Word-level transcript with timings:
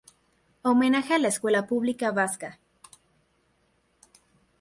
Homenaje 0.63 1.13
a 1.13 1.19
la 1.19 1.27
Escuela 1.27 1.67
Pública 1.67 2.11
Vasca. 2.11 2.57